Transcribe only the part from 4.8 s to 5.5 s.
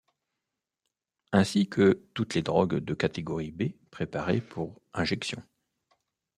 injection.